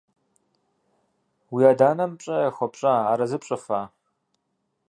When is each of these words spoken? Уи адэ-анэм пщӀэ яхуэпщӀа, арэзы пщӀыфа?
Уи 1.53 1.61
адэ-анэм 1.71 2.11
пщӀэ 2.17 2.35
яхуэпщӀа, 2.49 2.93
арэзы 3.11 3.37
пщӀыфа? 3.41 3.79